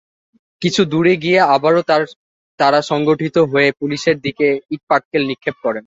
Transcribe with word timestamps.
কিছু 0.61 0.81
দূরে 0.91 1.13
গিয়ে 1.23 1.39
আবারও 1.55 1.81
তাঁরা 2.59 2.79
সংগঠিত 2.91 3.35
হয়ে 3.51 3.69
পুলিশের 3.79 4.17
দিকে 4.25 4.47
ইটপাটকেল 4.75 5.21
নিক্ষেপ 5.29 5.55
করেন। 5.65 5.79